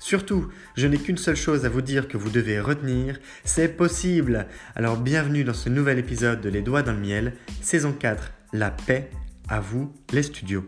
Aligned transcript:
Surtout, 0.00 0.48
je 0.76 0.86
n'ai 0.86 0.96
qu'une 0.96 1.18
seule 1.18 1.36
chose 1.36 1.64
à 1.64 1.68
vous 1.68 1.82
dire 1.82 2.06
que 2.06 2.16
vous 2.16 2.30
devez 2.30 2.60
retenir, 2.60 3.18
c'est 3.44 3.76
possible. 3.76 4.46
Alors 4.76 4.96
bienvenue 4.96 5.42
dans 5.42 5.54
ce 5.54 5.68
nouvel 5.68 5.98
épisode 5.98 6.40
de 6.40 6.48
Les 6.48 6.62
Doigts 6.62 6.82
dans 6.82 6.92
le 6.92 7.00
Miel, 7.00 7.32
saison 7.62 7.92
4, 7.92 8.32
La 8.52 8.70
paix, 8.70 9.10
à 9.48 9.58
vous 9.58 9.92
les 10.12 10.22
studios. 10.22 10.64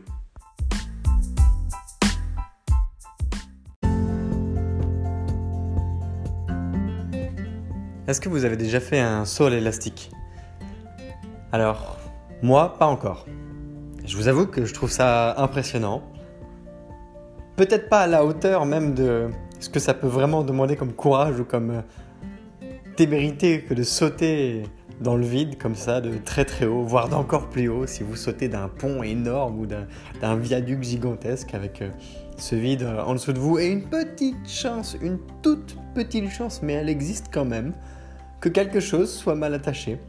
Est-ce 8.09 8.21
que 8.21 8.29
vous 8.29 8.45
avez 8.45 8.57
déjà 8.57 8.81
fait 8.81 8.99
un 8.99 9.25
saut 9.25 9.45
à 9.45 9.51
l'élastique 9.51 10.11
Alors, 11.53 12.01
moi, 12.43 12.77
pas 12.81 12.87
encore. 12.87 13.27
Je 14.05 14.17
vous 14.17 14.27
avoue 14.27 14.47
que 14.47 14.65
je 14.65 14.75
trouve 14.75 14.91
ça 14.91 15.41
impressionnant 15.41 16.03
peut-être 17.61 17.91
pas 17.91 18.01
à 18.01 18.07
la 18.07 18.25
hauteur 18.25 18.65
même 18.65 18.95
de 18.95 19.29
ce 19.59 19.69
que 19.69 19.81
ça 19.81 19.93
peut 19.93 20.07
vraiment 20.07 20.43
demander 20.43 20.77
comme 20.77 20.95
courage 20.95 21.39
ou 21.41 21.45
comme 21.45 21.71
euh, 21.71 22.67
témérité 22.97 23.61
que 23.61 23.75
de 23.75 23.83
sauter 23.83 24.63
dans 25.03 25.15
le 25.15 25.27
vide 25.27 25.59
comme 25.59 25.75
ça, 25.75 26.01
de 26.01 26.17
très 26.25 26.47
très 26.47 26.65
haut, 26.65 26.85
voire 26.85 27.11
d'encore 27.11 27.51
plus 27.51 27.69
haut 27.69 27.87
si 27.87 28.03
vous 28.03 28.17
sautez 28.17 28.49
d'un 28.49 28.69
pont 28.69 29.03
énorme 29.03 29.59
ou 29.59 29.67
d'un 29.67 30.37
viaduc 30.37 30.83
gigantesque 30.83 31.53
avec 31.53 31.83
euh, 31.83 31.91
ce 32.39 32.55
vide 32.55 32.85
euh, 32.85 33.03
en 33.03 33.13
dessous 33.13 33.35
de 33.35 33.39
vous. 33.39 33.59
Et 33.59 33.67
une 33.67 33.83
petite 33.83 34.49
chance, 34.49 34.97
une 35.03 35.19
toute 35.43 35.77
petite 35.95 36.31
chance, 36.31 36.63
mais 36.63 36.73
elle 36.73 36.89
existe 36.89 37.27
quand 37.31 37.45
même, 37.45 37.75
que 38.41 38.49
quelque 38.49 38.81
chose 38.81 39.13
soit 39.13 39.35
mal 39.35 39.53
attaché, 39.53 40.01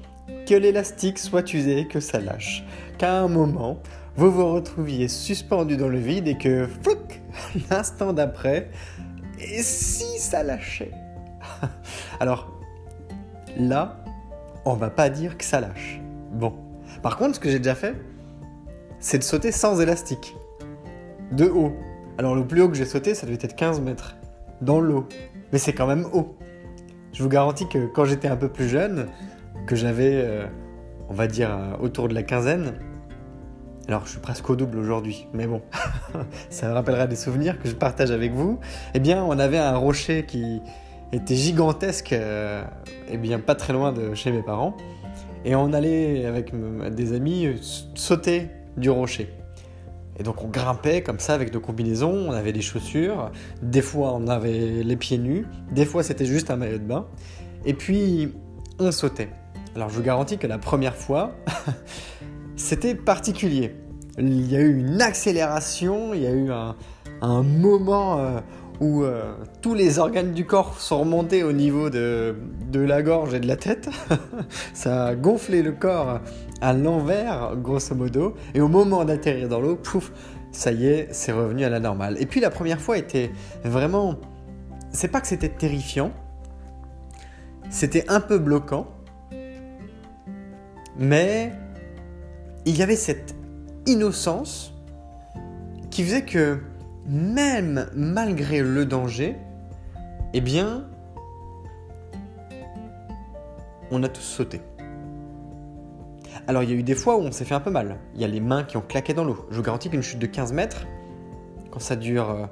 que 0.47 0.55
l'élastique 0.55 1.19
soit 1.19 1.53
usé, 1.53 1.85
que 1.85 1.99
ça 1.99 2.21
lâche, 2.21 2.63
qu'à 2.97 3.19
un 3.19 3.27
moment, 3.27 3.77
vous 4.15 4.31
vous 4.31 4.53
retrouviez 4.53 5.07
suspendu 5.07 5.77
dans 5.77 5.87
le 5.87 5.99
vide 5.99 6.27
et 6.27 6.37
que, 6.37 6.67
flouc, 6.67 7.21
l'instant 7.69 8.13
d'après, 8.13 8.69
et 9.39 9.61
si 9.61 10.19
ça 10.19 10.43
lâchait 10.43 10.91
Alors, 12.19 12.51
là, 13.57 14.03
on 14.65 14.73
va 14.73 14.89
pas 14.89 15.09
dire 15.09 15.37
que 15.37 15.43
ça 15.43 15.59
lâche. 15.59 16.01
Bon. 16.33 16.53
Par 17.01 17.17
contre, 17.17 17.35
ce 17.35 17.39
que 17.39 17.49
j'ai 17.49 17.57
déjà 17.57 17.75
fait, 17.75 17.95
c'est 18.99 19.17
de 19.17 19.23
sauter 19.23 19.51
sans 19.51 19.81
élastique. 19.81 20.35
De 21.31 21.45
haut. 21.45 21.73
Alors, 22.17 22.35
le 22.35 22.45
plus 22.45 22.61
haut 22.61 22.69
que 22.69 22.75
j'ai 22.75 22.85
sauté, 22.85 23.15
ça 23.15 23.25
devait 23.25 23.39
être 23.41 23.55
15 23.55 23.81
mètres. 23.81 24.15
Dans 24.61 24.79
l'eau. 24.79 25.07
Mais 25.51 25.57
c'est 25.57 25.73
quand 25.73 25.87
même 25.87 26.05
haut. 26.13 26.35
Je 27.13 27.23
vous 27.23 27.29
garantis 27.29 27.67
que 27.67 27.87
quand 27.87 28.05
j'étais 28.05 28.27
un 28.27 28.35
peu 28.35 28.49
plus 28.49 28.69
jeune, 28.69 29.07
que 29.65 29.75
j'avais, 29.75 30.21
euh, 30.23 30.45
on 31.09 31.13
va 31.13 31.27
dire, 31.27 31.49
euh, 31.51 31.77
autour 31.81 32.07
de 32.07 32.13
la 32.13 32.23
quinzaine, 32.23 32.73
alors 33.87 34.05
je 34.05 34.11
suis 34.11 34.19
presque 34.19 34.49
au 34.49 34.55
double 34.55 34.77
aujourd'hui, 34.77 35.27
mais 35.33 35.47
bon, 35.47 35.61
ça 36.49 36.69
me 36.69 36.73
rappellera 36.73 37.07
des 37.07 37.15
souvenirs 37.15 37.59
que 37.59 37.67
je 37.67 37.75
partage 37.75 38.11
avec 38.11 38.31
vous. 38.31 38.59
Eh 38.93 38.99
bien, 38.99 39.23
on 39.23 39.37
avait 39.39 39.57
un 39.57 39.75
rocher 39.75 40.25
qui 40.25 40.61
était 41.11 41.35
gigantesque, 41.35 42.13
euh, 42.13 42.63
eh 43.09 43.17
bien 43.17 43.39
pas 43.39 43.55
très 43.55 43.73
loin 43.73 43.91
de 43.91 44.13
chez 44.13 44.31
mes 44.31 44.43
parents, 44.43 44.77
et 45.43 45.55
on 45.55 45.73
allait 45.73 46.25
avec 46.25 46.53
des 46.93 47.13
amis 47.13 47.49
sauter 47.95 48.49
du 48.77 48.89
rocher. 48.89 49.33
Et 50.19 50.23
donc 50.23 50.43
on 50.43 50.47
grimpait 50.47 51.01
comme 51.01 51.19
ça 51.19 51.33
avec 51.33 51.53
nos 51.53 51.59
combinaisons, 51.59 52.27
on 52.29 52.31
avait 52.31 52.53
des 52.53 52.61
chaussures, 52.61 53.31
des 53.61 53.81
fois 53.81 54.13
on 54.13 54.27
avait 54.27 54.83
les 54.83 54.95
pieds 54.95 55.17
nus, 55.17 55.47
des 55.71 55.85
fois 55.85 56.03
c'était 56.03 56.25
juste 56.25 56.51
un 56.51 56.57
maillot 56.57 56.77
de 56.77 56.83
bain, 56.83 57.07
et 57.65 57.73
puis 57.73 58.33
on 58.79 58.91
sautait. 58.91 59.29
Alors 59.75 59.89
je 59.89 59.95
vous 59.95 60.03
garantis 60.03 60.37
que 60.37 60.47
la 60.47 60.57
première 60.57 60.95
fois, 60.95 61.31
c'était 62.55 62.95
particulier. 62.95 63.75
Il 64.17 64.51
y 64.51 64.55
a 64.55 64.59
eu 64.59 64.79
une 64.79 65.01
accélération, 65.01 66.13
il 66.13 66.21
y 66.21 66.27
a 66.27 66.31
eu 66.31 66.49
un, 66.51 67.43
moment 67.43 68.19
euh, 68.19 68.39
où 68.79 69.03
euh, 69.03 69.33
tous 69.61 69.73
les 69.73 69.99
organes 69.99 70.33
du 70.33 70.45
corps 70.45 70.79
sont 70.79 70.99
remontés 70.99 71.43
au 71.43 71.53
niveau 71.53 71.89
de, 71.89 72.35
la 72.73 73.01
gorge 73.01 73.33
et 73.33 73.39
de 73.39 73.47
la 73.47 73.55
tête. 73.55 73.89
Ça 74.73 75.07
a 75.07 75.15
gonflé 75.15 75.61
le 75.61 75.71
corps 75.71 76.19
à 76.61 76.73
l'envers, 76.73 77.55
grosso 77.55 77.95
modo. 77.95 78.35
Et 78.53 78.61
au 78.61 78.67
moment 78.67 79.05
d'atterrir 79.05 79.47
dans 79.47 79.59
l'eau, 79.59 79.75
pouf, 79.75 80.11
ça 80.51 80.71
y 80.71 80.85
est, 80.87 81.07
c'est 81.11 81.31
revenu 81.31 81.63
à 81.63 81.69
la 81.69 81.79
normale. 81.79 82.17
Et 82.19 82.25
puis 82.25 82.39
la 82.41 82.49
première 82.49 82.81
fois 82.81 82.97
était 82.97 83.31
vraiment... 83.63 84.15
C'est 84.91 85.07
pas 85.07 85.21
que 85.21 85.27
c'était 85.27 85.49
terrifiant, 85.49 86.11
c'était 87.69 88.03
un 88.09 88.19
peu 88.19 88.37
bloquant, 88.37 88.87
mais 90.97 91.53
il 92.65 92.77
y 92.77 92.81
avait 92.83 92.95
cette 92.95 93.35
innocence 93.85 94.73
qui 95.89 96.03
faisait 96.03 96.25
que 96.25 96.59
même 97.05 97.89
malgré 97.93 98.61
le 98.61 98.85
danger, 98.85 99.35
eh 100.33 100.41
bien, 100.41 100.87
on 103.89 104.03
a 104.03 104.07
tous 104.07 104.21
sauté. 104.21 104.61
Alors 106.47 106.63
il 106.63 106.69
y 106.69 106.73
a 106.73 106.75
eu 106.75 106.83
des 106.83 106.95
fois 106.95 107.17
où 107.17 107.21
on 107.21 107.31
s'est 107.31 107.45
fait 107.45 107.53
un 107.53 107.59
peu 107.59 107.71
mal. 107.71 107.97
Il 108.15 108.21
y 108.21 108.23
a 108.23 108.27
les 108.27 108.39
mains 108.39 108.63
qui 108.63 108.77
ont 108.77 108.81
claqué 108.81 109.13
dans 109.13 109.23
l'eau. 109.23 109.45
Je 109.51 109.57
vous 109.57 109.63
garantis 109.63 109.89
qu'une 109.89 110.01
chute 110.01 110.19
de 110.19 110.25
15 110.25 110.53
mètres, 110.53 110.85
quand 111.69 111.79
ça 111.79 111.95
dure 111.95 112.29
euh, 112.29 112.45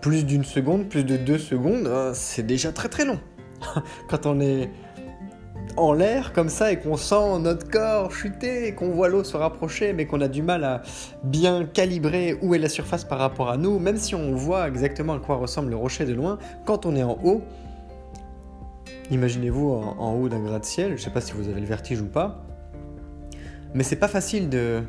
plus 0.00 0.24
d'une 0.24 0.44
seconde, 0.44 0.88
plus 0.88 1.04
de 1.04 1.16
deux 1.16 1.38
secondes, 1.38 1.86
euh, 1.86 2.12
c'est 2.14 2.42
déjà 2.42 2.72
très 2.72 2.88
très 2.88 3.04
long. 3.04 3.20
quand 4.08 4.26
on 4.26 4.40
est 4.40 4.70
en 5.76 5.92
l'air 5.92 6.32
comme 6.32 6.48
ça 6.48 6.72
et 6.72 6.78
qu'on 6.78 6.96
sent 6.96 7.38
notre 7.40 7.68
corps 7.70 8.12
chuter 8.12 8.74
qu'on 8.74 8.90
voit 8.90 9.08
l'eau 9.08 9.24
se 9.24 9.36
rapprocher 9.36 9.92
mais 9.92 10.06
qu'on 10.06 10.20
a 10.20 10.28
du 10.28 10.42
mal 10.42 10.64
à 10.64 10.82
bien 11.24 11.64
calibrer 11.64 12.38
où 12.42 12.54
est 12.54 12.58
la 12.58 12.68
surface 12.68 13.04
par 13.04 13.18
rapport 13.18 13.50
à 13.50 13.56
nous, 13.56 13.78
même 13.78 13.96
si 13.96 14.14
on 14.14 14.34
voit 14.34 14.68
exactement 14.68 15.14
à 15.14 15.18
quoi 15.18 15.36
ressemble 15.36 15.70
le 15.70 15.76
rocher 15.76 16.04
de 16.04 16.14
loin, 16.14 16.38
quand 16.64 16.86
on 16.86 16.96
est 16.96 17.02
en 17.02 17.18
haut, 17.22 17.42
imaginez-vous 19.10 19.70
en, 19.70 20.14
haut 20.14 20.28
d'un 20.28 20.40
gratte-ciel, 20.40 20.96
je 20.96 21.02
sais 21.02 21.10
pas 21.10 21.20
si 21.20 21.32
vous 21.32 21.48
avez 21.48 21.60
le 21.60 21.66
vertige 21.66 22.00
ou 22.00 22.06
pas, 22.06 22.44
mais 23.74 23.84
c'est 23.84 23.96
pas 23.96 24.08
facile 24.08 24.48
de 24.48 24.82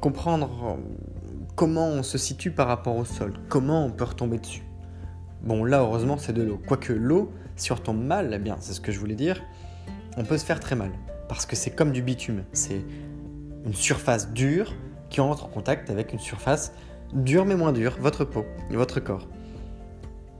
comprendre 0.00 0.78
comment 1.56 1.88
on 1.88 2.02
se 2.02 2.18
situe 2.18 2.50
par 2.50 2.68
rapport 2.68 2.96
au 2.96 3.04
sol, 3.04 3.34
comment 3.48 3.84
on 3.84 3.90
peut 3.90 4.04
retomber 4.04 4.38
dessus. 4.38 4.62
Bon, 5.42 5.64
là, 5.64 5.80
heureusement, 5.80 6.18
c'est 6.18 6.34
de 6.34 6.42
l'eau. 6.42 6.60
Quoique 6.66 6.92
l'eau, 6.92 7.32
si 7.56 7.72
on 7.72 7.74
retombe 7.74 8.02
mal, 8.02 8.30
eh 8.34 8.38
bien, 8.38 8.56
c'est 8.60 8.74
ce 8.74 8.80
que 8.80 8.92
je 8.92 8.98
voulais 8.98 9.14
dire, 9.14 9.42
on 10.20 10.24
peut 10.24 10.36
se 10.36 10.44
faire 10.44 10.60
très 10.60 10.76
mal. 10.76 10.90
Parce 11.28 11.46
que 11.46 11.56
c'est 11.56 11.70
comme 11.70 11.92
du 11.92 12.02
bitume. 12.02 12.44
C'est 12.52 12.82
une 13.64 13.74
surface 13.74 14.32
dure 14.32 14.74
qui 15.08 15.20
entre 15.20 15.46
en 15.46 15.48
contact 15.48 15.90
avec 15.90 16.12
une 16.12 16.18
surface 16.18 16.72
dure 17.14 17.46
mais 17.46 17.56
moins 17.56 17.72
dure, 17.72 17.96
votre 17.98 18.24
peau, 18.24 18.44
votre 18.70 19.00
corps. 19.00 19.26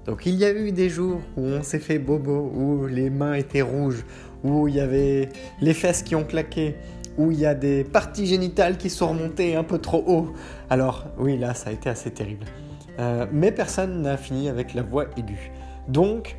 Donc 0.04 0.26
il 0.26 0.34
y 0.34 0.44
a 0.44 0.52
eu 0.52 0.70
des 0.72 0.88
jours 0.88 1.20
où 1.36 1.42
on 1.42 1.62
s'est 1.62 1.78
fait 1.78 1.98
bobo, 1.98 2.52
où 2.54 2.86
les 2.86 3.10
mains 3.10 3.34
étaient 3.34 3.62
rouges, 3.62 4.04
où 4.44 4.68
il 4.68 4.74
y 4.74 4.80
avait 4.80 5.30
les 5.60 5.74
fesses 5.74 6.02
qui 6.02 6.14
ont 6.14 6.24
claqué, 6.24 6.76
où 7.16 7.32
il 7.32 7.38
y 7.38 7.46
a 7.46 7.54
des 7.54 7.82
parties 7.82 8.26
génitales 8.26 8.76
qui 8.76 8.90
sont 8.90 9.08
remontées 9.08 9.56
un 9.56 9.64
peu 9.64 9.78
trop 9.78 10.04
haut. 10.06 10.34
Alors 10.68 11.06
oui, 11.18 11.38
là, 11.38 11.54
ça 11.54 11.70
a 11.70 11.72
été 11.72 11.88
assez 11.88 12.10
terrible. 12.10 12.44
Euh, 12.98 13.26
mais 13.32 13.50
personne 13.50 14.02
n'a 14.02 14.16
fini 14.16 14.48
avec 14.48 14.74
la 14.74 14.82
voix 14.82 15.06
aiguë. 15.16 15.50
Donc, 15.88 16.36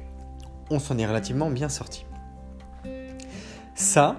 on 0.70 0.80
s'en 0.80 0.98
est 0.98 1.06
relativement 1.06 1.50
bien 1.50 1.70
sorti. 1.70 2.06
Ça, 3.82 4.16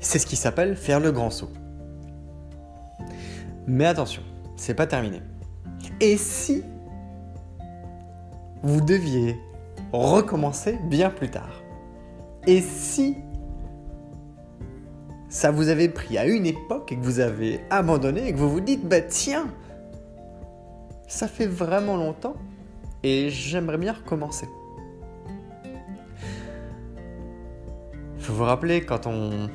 c'est 0.00 0.18
ce 0.18 0.24
qui 0.24 0.34
s'appelle 0.34 0.76
faire 0.76 0.98
le 0.98 1.12
grand 1.12 1.28
saut. 1.28 1.50
Mais 3.66 3.84
attention, 3.84 4.22
c'est 4.56 4.72
pas 4.72 4.86
terminé. 4.86 5.20
Et 6.00 6.16
si 6.16 6.64
vous 8.62 8.80
deviez 8.80 9.38
recommencer 9.92 10.78
bien 10.84 11.10
plus 11.10 11.30
tard? 11.30 11.62
Et 12.46 12.62
si 12.62 13.18
ça 15.28 15.50
vous 15.50 15.68
avait 15.68 15.90
pris 15.90 16.16
à 16.16 16.24
une 16.24 16.46
époque 16.46 16.92
et 16.92 16.96
que 16.96 17.04
vous 17.04 17.20
avez 17.20 17.60
abandonné 17.68 18.26
et 18.26 18.32
que 18.32 18.38
vous 18.38 18.50
vous 18.50 18.62
dites, 18.62 18.88
bah 18.88 19.02
tiens, 19.02 19.48
ça 21.08 21.28
fait 21.28 21.46
vraiment 21.46 21.98
longtemps 21.98 22.36
et 23.02 23.28
j'aimerais 23.28 23.76
bien 23.76 23.92
recommencer? 23.92 24.48
Faut 28.22 28.34
vous 28.34 28.44
rappeler 28.44 28.82
quand 28.82 29.06
on 29.06 29.48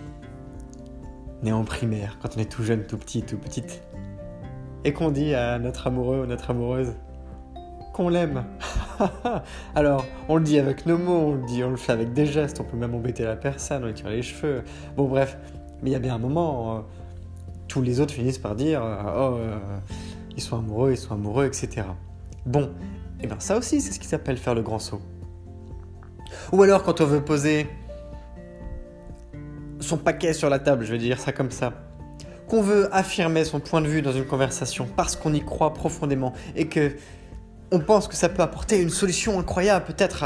est 1.46 1.52
en 1.52 1.64
primaire, 1.64 2.18
quand 2.22 2.36
on 2.36 2.40
est 2.40 2.52
tout 2.52 2.64
jeune, 2.64 2.86
tout 2.86 2.98
petit, 2.98 3.24
tout 3.24 3.38
petite, 3.38 3.82
et 4.84 4.94
qu'on 4.94 5.12
dit 5.12 5.34
à 5.34 5.60
notre 5.60 5.88
amoureux 5.88 6.22
ou 6.22 6.26
notre 6.26 6.52
amoureuse 6.52 6.94
qu'on 7.94 8.10
l'aime. 8.10 8.44
Alors, 9.76 10.06
on 10.30 10.36
le 10.36 10.44
dit 10.44 10.60
avec 10.60 10.86
nos 10.86 10.98
mots, 10.98 11.18
on 11.18 11.34
le 11.34 11.46
dit, 11.46 11.64
on 11.64 11.72
le 11.72 11.78
fait 11.78 11.94
avec 11.94 12.14
des 12.14 12.26
gestes, 12.26 12.60
on 12.60 12.64
peut 12.64 12.78
même 12.78 12.94
embêter 12.94 13.24
la 13.24 13.36
personne, 13.36 13.84
on 13.84 13.88
lui 13.88 13.94
tire 13.94 14.10
les 14.10 14.22
cheveux. 14.22 14.64
Bon, 14.96 15.08
bref, 15.08 15.38
mais 15.82 15.90
il 15.90 15.94
y 15.94 15.96
a 15.96 16.00
bien 16.00 16.16
un 16.16 16.20
moment, 16.20 16.78
euh, 16.78 16.82
tous 17.68 17.82
les 17.82 18.00
autres 18.00 18.14
finissent 18.14 18.38
par 18.38 18.56
dire 18.56 18.84
euh, 18.84 18.98
Oh, 19.06 19.38
euh, 19.38 19.58
ils 20.36 20.42
sont 20.42 20.58
amoureux, 20.58 20.92
ils 20.92 20.98
sont 20.98 21.14
amoureux, 21.14 21.46
etc. 21.46 21.88
Bon, 22.46 22.70
et 23.20 23.28
bien 23.28 23.40
ça 23.40 23.58
aussi, 23.58 23.82
c'est 23.82 23.94
ce 23.94 24.00
qui 24.00 24.08
s'appelle 24.08 24.38
faire 24.38 24.54
le 24.54 24.62
grand 24.62 24.80
saut. 24.80 25.02
Ou 26.52 26.62
alors 26.62 26.84
quand 26.84 27.02
on 27.02 27.06
veut 27.06 27.24
poser 27.24 27.68
son 29.88 29.98
paquet 29.98 30.34
sur 30.34 30.50
la 30.50 30.60
table, 30.60 30.86
je 30.86 30.92
vais 30.92 30.98
dire 30.98 31.20
ça 31.20 31.32
comme 31.32 31.52
ça, 31.52 31.74
qu'on 32.48 32.62
veut 32.62 32.94
affirmer 32.96 33.44
son 33.44 33.60
point 33.60 33.82
de 33.82 33.88
vue 33.88 34.02
dans 34.02 34.12
une 34.12 34.26
conversation 34.26 34.88
parce 34.96 35.16
qu'on 35.16 35.34
y 35.34 35.44
croit 35.44 35.74
profondément 35.74 36.34
et 36.56 36.68
que 36.68 36.94
on 37.72 37.80
pense 37.80 38.08
que 38.08 38.16
ça 38.16 38.30
peut 38.30 38.42
apporter 38.42 38.82
une 38.82 38.90
solution 38.90 39.40
incroyable 39.40 39.86
peut-être 39.86 40.24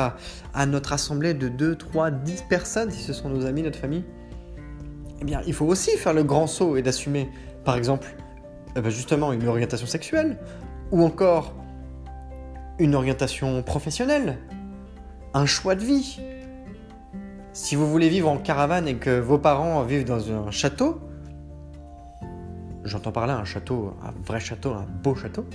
à, 0.53 0.65
notre 0.67 0.93
assemblée 0.93 1.33
de 1.33 1.47
2, 1.47 1.75
3, 1.75 2.11
10 2.11 2.43
personnes 2.47 2.91
si 2.91 3.01
ce 3.01 3.13
sont 3.13 3.29
nos 3.29 3.47
amis, 3.47 3.63
notre 3.63 3.79
famille 3.79 4.03
eh 5.21 5.23
bien, 5.23 5.41
il 5.45 5.53
faut 5.53 5.65
aussi 5.65 5.91
faire 5.97 6.13
le 6.13 6.23
grand 6.23 6.47
saut 6.47 6.77
et 6.77 6.81
d'assumer, 6.81 7.29
par 7.63 7.77
exemple, 7.77 8.07
eh 8.75 8.81
ben, 8.81 8.89
justement 8.89 9.31
une 9.31 9.47
orientation 9.47 9.85
sexuelle, 9.85 10.39
ou 10.91 11.03
encore 11.03 11.53
une 12.79 12.95
orientation 12.95 13.61
professionnelle, 13.61 14.39
un 15.35 15.45
choix 15.45 15.75
de 15.75 15.83
vie. 15.83 16.19
Si 17.53 17.75
vous 17.75 17.87
voulez 17.87 18.07
vivre 18.07 18.29
en 18.29 18.37
caravane 18.37 18.87
et 18.87 18.95
que 18.95 19.19
vos 19.19 19.37
parents 19.37 19.83
vivent 19.83 20.05
dans 20.05 20.31
un 20.31 20.51
château, 20.51 21.01
j'entends 22.85 23.11
par 23.11 23.27
là 23.27 23.37
un 23.37 23.43
château, 23.43 23.93
un 24.03 24.11
vrai 24.25 24.39
château, 24.39 24.71
un 24.71 24.85
beau 25.03 25.15
château, 25.15 25.45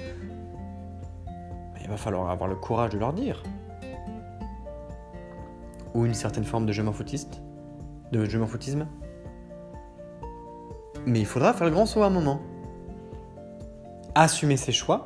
il 1.80 1.88
va 1.88 1.96
falloir 1.96 2.30
avoir 2.30 2.50
le 2.50 2.56
courage 2.56 2.90
de 2.90 2.98
leur 2.98 3.12
dire. 3.12 3.42
Ou 5.94 6.04
une 6.04 6.14
certaine 6.14 6.44
forme 6.44 6.66
de 6.66 6.72
je 6.72 6.82
m'en 6.82 6.92
foutiste, 6.92 7.40
de 8.12 8.24
je 8.26 8.36
m'en 8.36 8.46
foutisme. 8.46 8.86
Mais 11.06 11.20
il 11.20 11.26
faudra 11.26 11.54
faire 11.54 11.66
le 11.66 11.72
grand 11.72 11.86
saut 11.86 12.02
à 12.02 12.06
un 12.06 12.10
moment. 12.10 12.40
Assumer 14.14 14.56
ses 14.56 14.72
choix, 14.72 15.04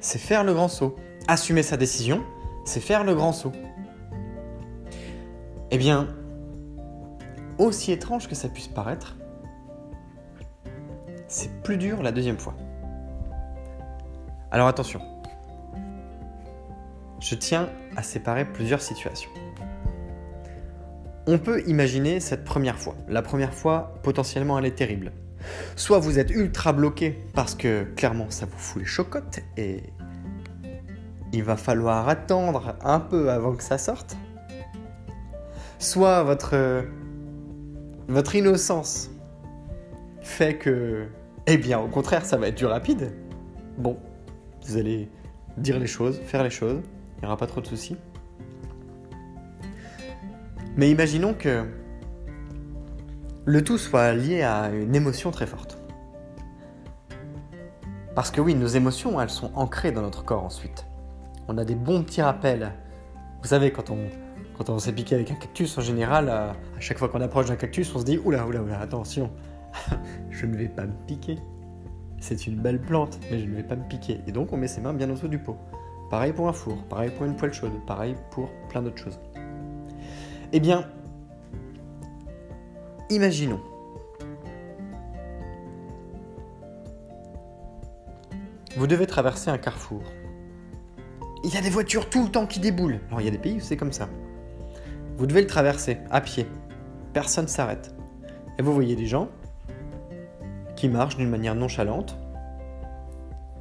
c'est 0.00 0.18
faire 0.18 0.42
le 0.42 0.54
grand 0.54 0.68
saut. 0.68 0.96
Assumer 1.28 1.62
sa 1.62 1.76
décision, 1.76 2.24
c'est 2.64 2.80
faire 2.80 3.04
le 3.04 3.14
grand 3.14 3.32
saut. 3.32 3.52
Eh 5.70 5.78
bien, 5.78 6.08
aussi 7.58 7.92
étrange 7.92 8.28
que 8.28 8.34
ça 8.34 8.48
puisse 8.48 8.68
paraître, 8.68 9.16
c'est 11.26 11.62
plus 11.62 11.76
dur 11.76 12.02
la 12.02 12.10
deuxième 12.12 12.38
fois. 12.38 12.54
Alors 14.50 14.66
attention, 14.66 15.00
je 17.20 17.34
tiens 17.34 17.68
à 17.96 18.02
séparer 18.02 18.46
plusieurs 18.46 18.80
situations. 18.80 19.30
On 21.26 21.38
peut 21.38 21.62
imaginer 21.66 22.20
cette 22.20 22.44
première 22.44 22.78
fois. 22.78 22.94
La 23.06 23.20
première 23.20 23.52
fois, 23.52 23.94
potentiellement, 24.02 24.58
elle 24.58 24.64
est 24.64 24.74
terrible. 24.74 25.12
Soit 25.76 25.98
vous 25.98 26.18
êtes 26.18 26.30
ultra 26.30 26.72
bloqué 26.72 27.22
parce 27.34 27.54
que 27.54 27.84
clairement 27.94 28.30
ça 28.30 28.46
vous 28.46 28.58
fout 28.58 28.80
les 28.80 28.88
chocottes 28.88 29.40
et 29.56 29.82
il 31.32 31.42
va 31.42 31.56
falloir 31.56 32.08
attendre 32.08 32.76
un 32.82 33.00
peu 33.00 33.30
avant 33.30 33.54
que 33.54 33.62
ça 33.62 33.76
sorte. 33.76 34.16
Soit 35.78 36.24
votre, 36.24 36.84
votre 38.08 38.34
innocence 38.34 39.10
fait 40.20 40.56
que, 40.56 41.06
eh 41.46 41.56
bien 41.56 41.78
au 41.78 41.88
contraire, 41.88 42.24
ça 42.24 42.36
va 42.36 42.48
être 42.48 42.56
du 42.56 42.66
rapide. 42.66 43.12
Bon, 43.76 43.96
vous 44.66 44.76
allez 44.76 45.08
dire 45.56 45.78
les 45.78 45.86
choses, 45.86 46.18
faire 46.18 46.42
les 46.42 46.50
choses, 46.50 46.80
il 47.16 47.20
n'y 47.20 47.26
aura 47.26 47.36
pas 47.36 47.46
trop 47.46 47.60
de 47.60 47.66
soucis. 47.66 47.96
Mais 50.76 50.90
imaginons 50.90 51.34
que 51.34 51.64
le 53.44 53.64
tout 53.64 53.78
soit 53.78 54.12
lié 54.12 54.42
à 54.42 54.70
une 54.70 54.94
émotion 54.94 55.30
très 55.30 55.46
forte. 55.46 55.78
Parce 58.14 58.30
que 58.30 58.40
oui, 58.40 58.54
nos 58.54 58.66
émotions, 58.66 59.20
elles 59.20 59.30
sont 59.30 59.52
ancrées 59.54 59.92
dans 59.92 60.02
notre 60.02 60.24
corps 60.24 60.44
ensuite. 60.44 60.86
On 61.46 61.56
a 61.56 61.64
des 61.64 61.76
bons 61.76 62.02
petits 62.02 62.20
rappels. 62.20 62.72
Vous 63.42 63.48
savez, 63.48 63.70
quand 63.70 63.90
on, 63.90 63.98
quand 64.58 64.70
on 64.70 64.78
s'est 64.80 64.92
piqué 64.92 65.14
avec 65.14 65.30
un 65.30 65.36
cactus, 65.36 65.78
en 65.78 65.82
général, 65.82 66.28
à, 66.28 66.56
chaque 66.80 66.98
fois 66.98 67.08
qu'on 67.08 67.20
approche 67.20 67.46
d'un 67.46 67.54
cactus, 67.54 67.94
on 67.94 68.00
se 68.00 68.04
dit 68.04 68.18
Oula, 68.18 68.44
oula, 68.44 68.60
oula, 68.60 68.80
attention, 68.80 69.30
je 70.30 70.46
ne 70.46 70.56
vais 70.56 70.68
pas 70.68 70.84
me 70.84 70.94
piquer. 71.06 71.38
C'est 72.18 72.48
une 72.48 72.56
belle 72.56 72.80
plante, 72.80 73.20
mais 73.30 73.38
je 73.38 73.46
ne 73.46 73.54
vais 73.54 73.62
pas 73.62 73.76
me 73.76 73.86
piquer. 73.86 74.20
Et 74.26 74.32
donc, 74.32 74.52
on 74.52 74.56
met 74.56 74.66
ses 74.66 74.80
mains 74.80 74.92
bien 74.92 75.08
en 75.08 75.12
dessous 75.12 75.28
du 75.28 75.38
pot. 75.38 75.56
Pareil 76.10 76.32
pour 76.32 76.48
un 76.48 76.52
four, 76.52 76.82
pareil 76.88 77.10
pour 77.10 77.24
une 77.26 77.36
poêle 77.36 77.52
chaude, 77.52 77.70
pareil 77.86 78.16
pour 78.32 78.50
plein 78.68 78.82
d'autres 78.82 78.98
choses. 78.98 79.20
Eh 80.52 80.58
bien, 80.58 80.88
imaginons. 83.10 83.60
Vous 88.76 88.86
devez 88.88 89.06
traverser 89.06 89.50
un 89.50 89.58
carrefour. 89.58 90.02
Il 91.44 91.54
y 91.54 91.56
a 91.56 91.60
des 91.60 91.70
voitures 91.70 92.10
tout 92.10 92.24
le 92.24 92.30
temps 92.30 92.46
qui 92.46 92.58
déboulent. 92.58 93.00
Alors 93.08 93.20
il 93.20 93.24
y 93.24 93.28
a 93.28 93.30
des 93.30 93.38
pays 93.38 93.56
où 93.56 93.60
c'est 93.60 93.76
comme 93.76 93.92
ça. 93.92 94.08
Vous 95.18 95.26
devez 95.26 95.40
le 95.40 95.48
traverser 95.48 95.98
à 96.12 96.20
pied. 96.20 96.46
Personne 97.12 97.46
ne 97.46 97.50
s'arrête. 97.50 97.92
Et 98.56 98.62
vous 98.62 98.72
voyez 98.72 98.94
des 98.94 99.06
gens 99.06 99.28
qui 100.76 100.88
marchent 100.88 101.16
d'une 101.16 101.28
manière 101.28 101.56
nonchalante 101.56 102.16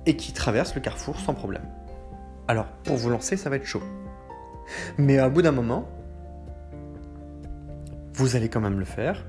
et 0.06 0.16
qui 0.16 0.34
traversent 0.34 0.76
le 0.76 0.82
carrefour 0.82 1.20
sans 1.20 1.34
problème. 1.34 1.64
Alors 2.48 2.68
pour 2.84 2.96
vous 2.96 3.10
lancer, 3.10 3.38
ça 3.38 3.50
va 3.50 3.56
être 3.56 3.66
chaud. 3.66 3.82
Mais 5.00 5.18
à 5.18 5.30
bout 5.30 5.42
d'un 5.42 5.52
moment, 5.52 5.90
vous 8.14 8.36
allez 8.36 8.50
quand 8.50 8.62
même 8.62 8.78
le 8.78 8.86
faire. 8.86 9.26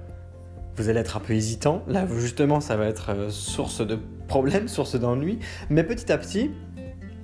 Vous 0.77 0.91
allez 0.91 1.01
être 1.01 1.17
un 1.17 1.21
peu 1.21 1.33
hésitant. 1.33 1.83
Là, 1.87 2.07
justement, 2.19 2.61
ça 2.61 2.77
va 2.77 2.89
être 2.89 3.11
euh, 3.11 3.31
source 3.31 3.81
de 3.81 3.99
problèmes, 4.29 4.69
source 4.69 4.97
d'ennui. 4.97 5.39
Mais 5.71 5.83
petit 5.83 6.13
à 6.13 6.19
petit, 6.19 6.51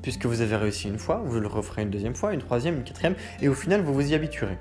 puisque 0.01 0.25
vous 0.25 0.41
avez 0.41 0.57
réussi 0.57 0.89
une 0.89 0.99
fois, 0.99 1.23
vous 1.27 1.41
le 1.41 1.47
referez 1.47 1.83
une 1.83 1.91
deuxième 1.91 2.15
fois, 2.15 2.33
une 2.33 2.41
troisième, 2.41 2.77
une 2.77 2.85
quatrième, 2.85 3.15
et 3.43 3.49
au 3.49 3.55
final, 3.55 3.83
vous 3.83 3.93
vous 3.93 4.11
y 4.11 4.15
habituerez. 4.15 4.59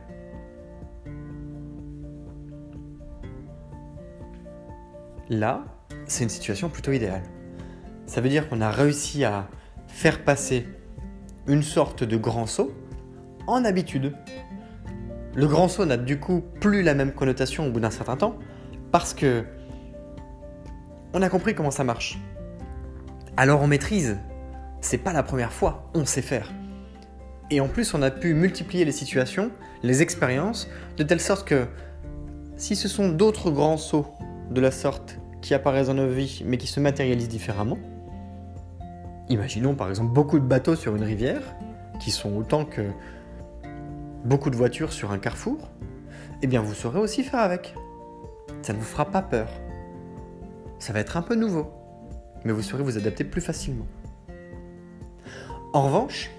Là, 5.29 5.63
c'est 6.05 6.23
une 6.23 6.29
situation 6.29 6.69
plutôt 6.69 6.91
idéale. 6.91 7.23
Ça 8.05 8.21
veut 8.21 8.29
dire 8.29 8.49
qu'on 8.49 8.61
a 8.61 8.69
réussi 8.69 9.23
à 9.23 9.47
faire 9.87 10.23
passer 10.23 10.67
une 11.47 11.63
sorte 11.63 12.03
de 12.03 12.17
grand 12.17 12.45
saut 12.45 12.73
en 13.47 13.65
habitude. 13.65 14.13
Le 15.35 15.47
grand 15.47 15.67
saut 15.67 15.85
n'a 15.85 15.97
du 15.97 16.19
coup 16.19 16.43
plus 16.59 16.83
la 16.83 16.93
même 16.93 17.11
connotation 17.11 17.67
au 17.67 17.71
bout 17.71 17.79
d'un 17.79 17.89
certain 17.89 18.17
temps, 18.17 18.37
parce 18.91 19.13
que 19.13 19.45
on 21.13 21.21
a 21.21 21.29
compris 21.29 21.55
comment 21.55 21.71
ça 21.71 21.83
marche. 21.83 22.19
Alors 23.37 23.61
on 23.61 23.67
maîtrise. 23.67 24.17
C'est 24.81 24.97
pas 24.97 25.13
la 25.13 25.23
première 25.23 25.53
fois, 25.53 25.89
on 25.93 26.05
sait 26.05 26.21
faire. 26.21 26.51
Et 27.49 27.61
en 27.61 27.67
plus, 27.67 27.93
on 27.93 28.01
a 28.01 28.11
pu 28.11 28.33
multiplier 28.33 28.83
les 28.83 28.91
situations, 28.91 29.51
les 29.81 30.01
expériences, 30.01 30.67
de 30.97 31.03
telle 31.03 31.19
sorte 31.21 31.47
que 31.47 31.67
si 32.57 32.75
ce 32.75 32.87
sont 32.87 33.09
d'autres 33.09 33.51
grands 33.51 33.77
sauts 33.77 34.07
de 34.53 34.61
la 34.61 34.71
sorte 34.71 35.17
qui 35.41 35.53
apparaissent 35.53 35.87
dans 35.87 35.95
nos 35.95 36.07
vies, 36.07 36.43
mais 36.45 36.57
qui 36.57 36.67
se 36.67 36.79
matérialisent 36.79 37.27
différemment, 37.27 37.79
imaginons 39.29 39.75
par 39.75 39.89
exemple 39.89 40.13
beaucoup 40.13 40.39
de 40.39 40.45
bateaux 40.45 40.75
sur 40.75 40.95
une 40.95 41.03
rivière, 41.03 41.41
qui 41.99 42.11
sont 42.11 42.35
autant 42.35 42.63
que 42.63 42.83
beaucoup 44.23 44.49
de 44.49 44.55
voitures 44.55 44.93
sur 44.93 45.11
un 45.11 45.17
carrefour, 45.17 45.69
eh 46.41 46.47
bien 46.47 46.61
vous 46.61 46.73
saurez 46.73 46.99
aussi 46.99 47.23
faire 47.23 47.39
avec. 47.39 47.75
Ça 48.61 48.73
ne 48.73 48.77
vous 48.77 48.85
fera 48.85 49.05
pas 49.05 49.21
peur. 49.21 49.49
Ça 50.79 50.93
va 50.93 50.99
être 50.99 51.17
un 51.17 51.21
peu 51.21 51.35
nouveau, 51.35 51.71
mais 52.45 52.51
vous 52.51 52.61
saurez 52.61 52.83
vous 52.83 52.97
adapter 52.97 53.23
plus 53.23 53.41
facilement. 53.41 53.87
En 55.73 55.83
revanche, 55.83 56.29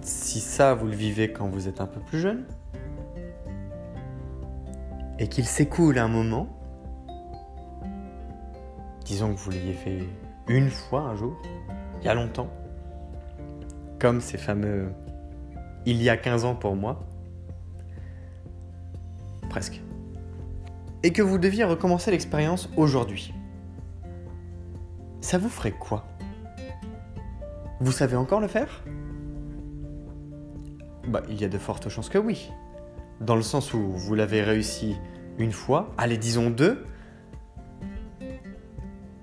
si 0.00 0.40
ça 0.40 0.74
vous 0.74 0.86
le 0.86 0.94
vivez 0.94 1.32
quand 1.32 1.48
vous 1.48 1.68
êtes 1.68 1.80
un 1.80 1.86
peu 1.86 2.00
plus 2.00 2.18
jeune, 2.18 2.44
et 5.20 5.28
qu'il 5.28 5.44
s'écoule 5.44 5.98
un 5.98 6.08
moment, 6.08 6.48
disons 9.04 9.34
que 9.34 9.38
vous 9.38 9.50
l'ayez 9.50 9.74
fait 9.74 10.08
une 10.48 10.70
fois 10.70 11.02
un 11.02 11.14
jour, 11.14 11.36
il 12.00 12.06
y 12.06 12.08
a 12.08 12.14
longtemps, 12.14 12.48
comme 14.00 14.22
ces 14.22 14.38
fameux 14.38 14.92
il 15.84 16.02
y 16.02 16.08
a 16.08 16.16
15 16.16 16.46
ans 16.46 16.54
pour 16.54 16.74
moi, 16.74 17.00
presque, 19.50 19.82
et 21.02 21.12
que 21.12 21.20
vous 21.20 21.38
deviez 21.38 21.64
recommencer 21.64 22.10
l'expérience 22.10 22.70
aujourd'hui, 22.78 23.34
ça 25.20 25.36
vous 25.36 25.50
ferait 25.50 25.72
quoi? 25.72 26.06
Vous 27.80 27.92
savez 27.92 28.16
encore 28.16 28.40
le 28.40 28.48
faire? 28.48 28.82
Bah, 31.08 31.22
il 31.28 31.38
y 31.40 31.44
a 31.44 31.48
de 31.48 31.58
fortes 31.58 31.90
chances 31.90 32.08
que 32.08 32.18
oui. 32.18 32.50
Dans 33.20 33.36
le 33.36 33.42
sens 33.42 33.74
où 33.74 33.78
vous 33.78 34.14
l'avez 34.14 34.42
réussi 34.42 34.96
une 35.38 35.52
fois, 35.52 35.92
allez 35.98 36.16
disons 36.16 36.50
deux, 36.50 36.84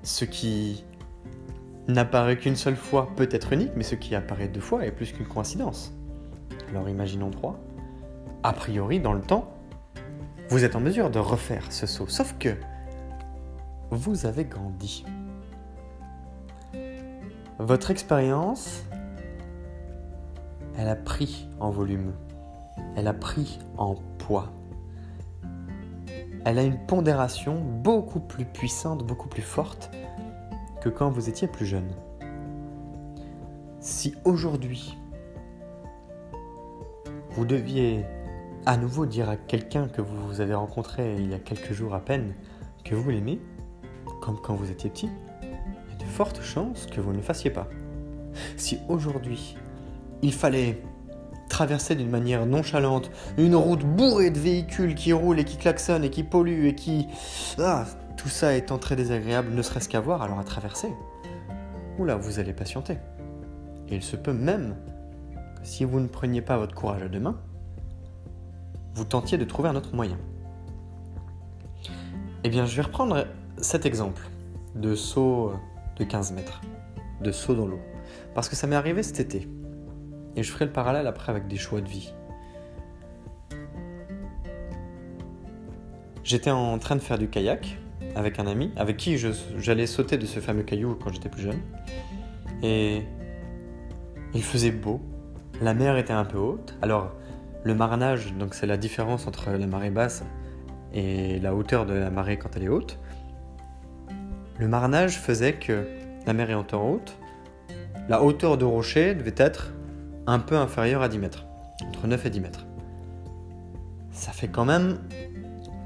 ce 0.04 0.24
qui 0.24 0.86
n'apparaît 1.88 2.38
qu'une 2.38 2.56
seule 2.56 2.76
fois 2.76 3.10
peut 3.16 3.28
être 3.32 3.54
unique, 3.54 3.72
mais 3.76 3.84
ce 3.84 3.96
qui 3.96 4.14
apparaît 4.14 4.48
deux 4.48 4.62
fois 4.62 4.86
est 4.86 4.92
plus 4.92 5.12
qu'une 5.12 5.28
coïncidence. 5.28 5.94
Alors 6.70 6.88
imaginons 6.90 7.32
trois. 7.32 7.60
A 8.44 8.54
priori, 8.54 9.00
dans 9.00 9.14
le 9.14 9.22
temps, 9.22 9.52
vous 10.50 10.64
êtes 10.64 10.76
en 10.76 10.80
mesure 10.80 11.10
de 11.10 11.20
refaire 11.20 11.72
ce 11.72 11.88
saut, 11.88 12.08
sauf 12.08 12.36
que 12.38 12.56
vous 13.90 14.26
avez 14.26 14.46
grandi. 14.46 15.06
Votre 17.60 17.90
expérience, 17.90 18.84
elle 20.78 20.88
a 20.88 20.96
pris 20.96 21.50
en 21.60 21.72
volume, 21.72 22.14
elle 22.96 23.08
a 23.08 23.14
pris 23.14 23.60
en 23.78 23.96
poids. 24.18 24.52
Elle 26.46 26.60
a 26.60 26.64
une 26.64 26.80
pondération 26.86 27.60
beaucoup 27.60 28.20
plus 28.20 28.46
puissante, 28.46 29.06
beaucoup 29.06 29.28
plus 29.28 29.42
forte 29.42 29.92
que 30.82 30.90
quand 30.90 31.10
vous 31.10 31.30
étiez 31.30 31.48
plus 31.48 31.66
jeune. 31.66 31.90
Si 33.80 34.16
aujourd'hui, 34.26 34.98
vous 37.32 37.46
deviez 37.46 38.06
à 38.66 38.78
nouveau 38.78 39.06
dire 39.06 39.30
à 39.30 39.38
quelqu'un 39.38 39.88
que 39.88 40.02
vous 40.02 40.42
avez 40.42 40.54
rencontré 40.54 41.16
il 41.16 41.30
y 41.30 41.34
a 41.34 41.40
quelques 41.40 41.74
jours 41.74 41.94
à 41.94 42.00
peine 42.00 42.34
que 42.84 42.96
vous 42.96 43.10
l'aimez, 43.10 43.40
comme 44.22 44.38
quand 44.42 44.56
vous 44.56 44.72
étiez 44.72 44.90
petit, 44.90 45.10
il 45.44 45.50
y 45.50 45.94
a 45.94 45.98
de 45.98 46.10
fortes 46.10 46.42
chances 46.42 46.86
que 46.86 47.00
vous 47.00 47.12
ne 47.12 47.18
le 47.18 47.24
fassiez 47.24 47.52
pas. 47.52 47.68
Si 48.56 48.80
aujourd'hui, 48.90 49.56
il 50.22 50.34
fallait 50.34 50.82
traverser 51.50 51.96
d'une 51.96 52.10
manière 52.10 52.46
nonchalante 52.46 53.12
une 53.38 53.56
route 53.56 53.84
bourrée 53.84 54.30
de 54.30 54.40
véhicules 54.40 54.96
qui 54.96 55.14
roulent 55.14 55.40
et 55.40 55.46
qui 55.46 55.58
klaxonnent 55.58 56.04
et 56.04 56.10
qui 56.10 56.24
polluent 56.24 56.68
et 56.68 56.76
qui... 56.76 57.08
Ah, 57.60 57.86
tout 58.18 58.30
ça 58.30 58.56
étant 58.56 58.78
très 58.78 58.96
désagréable, 58.96 59.54
ne 59.54 59.62
serait-ce 59.62 59.90
qu'à 59.90 60.00
voir, 60.00 60.22
alors 60.22 60.40
à 60.40 60.44
traverser. 60.44 60.90
Oula, 62.00 62.16
vous 62.16 62.40
allez 62.40 62.54
patienter. 62.54 62.98
Et 63.90 63.96
il 63.96 64.04
se 64.04 64.16
peut 64.16 64.34
même 64.34 64.76
si 65.64 65.84
vous 65.84 66.00
ne 66.00 66.08
preniez 66.08 66.42
pas 66.42 66.58
votre 66.58 66.76
courage 66.76 67.04
à 67.04 67.08
deux 67.08 67.20
mains, 67.20 67.40
vous 68.96 69.06
tentiez 69.06 69.38
de 69.38 69.46
trouver 69.46 69.70
un 69.70 69.76
autre 69.76 69.96
moyen. 69.96 70.18
Eh 72.44 72.50
bien, 72.50 72.66
je 72.66 72.76
vais 72.76 72.82
reprendre 72.82 73.26
cet 73.58 73.86
exemple 73.86 74.24
de 74.76 74.96
saut 74.96 75.54
de 75.98 76.04
15 76.04 76.32
mètres, 76.34 76.62
de 77.22 77.32
saut 77.32 77.56
dans 77.56 77.68
l'eau, 77.68 77.80
parce 78.34 78.50
que 78.50 78.56
ça 78.56 78.68
m'est 78.68 78.76
arrivé 78.76 79.04
cet 79.04 79.20
été. 79.20 79.48
Et 80.38 80.44
je 80.44 80.52
ferai 80.52 80.66
le 80.66 80.72
parallèle 80.72 81.08
après 81.08 81.32
avec 81.32 81.48
des 81.48 81.58
choix 81.58 81.82
de 81.82 81.90
vie. 81.90 82.14
J'étais 86.24 86.52
en 86.52 86.78
train 86.78 86.96
de 86.96 87.02
faire 87.02 87.18
du 87.18 87.28
kayak 87.28 87.78
avec 88.16 88.40
un 88.40 88.46
ami, 88.46 88.72
avec 88.76 88.98
qui 88.98 89.18
j'allais 89.18 89.88
sauter 89.88 90.18
de 90.18 90.26
ce 90.26 90.40
fameux 90.40 90.64
caillou 90.64 90.96
quand 90.96 91.12
j'étais 91.12 91.30
plus 91.30 91.42
jeune. 91.42 91.60
Et 92.62 93.02
il 94.36 94.44
faisait 94.44 94.72
beau, 94.72 95.02
la 95.60 95.74
mer 95.74 95.98
était 95.98 96.14
un 96.14 96.26
peu 96.26 96.38
haute. 96.38 96.76
Alors, 96.84 97.14
le 97.64 97.74
marnage, 97.74 98.34
donc 98.34 98.54
c'est 98.54 98.68
la 98.68 98.78
différence 98.78 99.26
entre 99.26 99.50
la 99.52 99.66
marée 99.66 99.90
basse 99.90 100.24
et 100.94 101.40
la 101.40 101.56
hauteur 101.56 101.88
de 101.88 101.94
la 101.94 102.12
marée 102.12 102.38
quand 102.38 102.56
elle 102.56 102.64
est 102.64 102.70
haute. 102.70 103.00
Le 104.60 104.68
marnage 104.68 105.18
faisait 105.18 105.54
que 105.54 105.88
la 106.28 106.34
mer 106.34 106.52
est 106.52 106.74
en 106.74 106.90
haute, 106.92 107.18
la 108.08 108.22
hauteur 108.22 108.58
de 108.58 108.66
rocher 108.66 109.16
devait 109.16 109.36
être 109.38 109.74
un 110.28 110.40
peu 110.40 110.56
inférieur 110.56 111.02
à 111.02 111.10
10 111.10 111.20
mètres, 111.20 111.46
entre 111.86 112.06
9 112.06 112.26
et 112.26 112.30
10 112.30 112.42
mètres. 112.42 112.66
Ça 114.12 114.32
fait 114.32 114.50
quand 114.50 114.66
même 114.66 115.00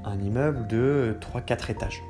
un 0.04 0.18
immeuble 0.18 0.66
de 0.66 1.16
3-4 1.20 1.70
étages. 1.70 2.02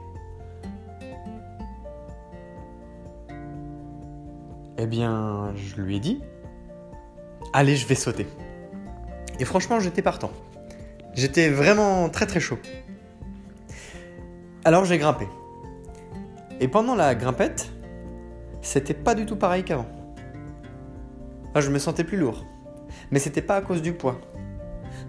Eh 4.79 4.87
bien, 4.87 5.53
je 5.55 5.81
lui 5.81 5.97
ai 5.97 6.01
dit, 6.01 6.23
allez, 7.53 7.77
je 7.77 7.87
vais 7.87 7.95
sauter. 7.95 8.27
Et 9.39 9.45
franchement, 9.45 9.79
j'étais 9.79 10.03
partant. 10.03 10.31
J'étais 11.15 11.51
vraiment 11.51 12.09
très 12.09 12.27
très 12.27 12.41
chaud. 12.41 12.59
Alors 14.65 14.85
j'ai 14.85 14.97
grimpé. 14.97 15.29
Et 16.61 16.69
pendant 16.69 16.95
la 16.95 17.15
grimpette, 17.15 17.71
c'était 18.63 18.95
pas 18.95 19.15
du 19.15 19.27
tout 19.27 19.37
pareil 19.37 19.65
qu'avant. 19.65 19.87
Je 21.61 21.71
me 21.71 21.79
sentais 21.79 22.05
plus 22.05 22.17
lourd. 22.17 22.45
Mais 23.11 23.19
c'était 23.19 23.43
pas 23.43 23.57
à 23.57 23.61
cause 23.61 23.83
du 23.83 23.93
poids. 23.93 24.21